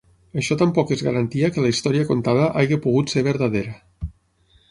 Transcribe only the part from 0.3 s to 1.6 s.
Això tampoc és garantia